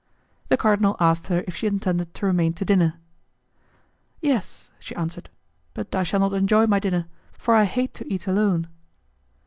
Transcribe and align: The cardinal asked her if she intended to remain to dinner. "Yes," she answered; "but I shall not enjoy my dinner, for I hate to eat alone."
The 0.49 0.57
cardinal 0.57 0.95
asked 0.99 1.27
her 1.27 1.43
if 1.47 1.55
she 1.55 1.67
intended 1.67 2.15
to 2.15 2.25
remain 2.25 2.53
to 2.53 2.65
dinner. 2.65 2.95
"Yes," 4.19 4.71
she 4.79 4.95
answered; 4.95 5.29
"but 5.75 5.93
I 5.93 6.01
shall 6.01 6.21
not 6.21 6.33
enjoy 6.33 6.65
my 6.65 6.79
dinner, 6.79 7.05
for 7.37 7.53
I 7.53 7.65
hate 7.65 7.93
to 7.93 8.11
eat 8.11 8.25
alone." 8.25 8.67